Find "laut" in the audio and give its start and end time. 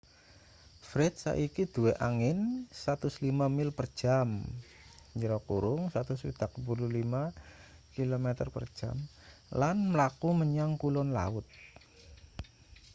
11.17-11.47